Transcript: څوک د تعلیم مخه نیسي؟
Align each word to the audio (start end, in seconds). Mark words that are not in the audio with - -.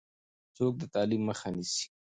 څوک 0.55 0.73
د 0.81 0.83
تعلیم 0.93 1.21
مخه 1.29 1.47
نیسي؟ 1.55 1.85